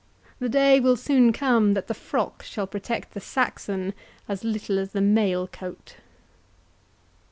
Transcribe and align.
The 0.39 0.49
day 0.49 0.79
will 0.79 0.95
soon 0.97 1.31
come 1.31 1.75
that 1.75 1.85
the 1.85 1.93
frock 1.93 2.41
shall 2.41 2.65
protect 2.65 3.13
the 3.13 3.19
Saxon 3.21 3.93
as 4.27 4.43
little 4.43 4.79
as 4.79 4.93
the 4.93 4.99
mail 4.99 5.45
coat." 5.47 5.97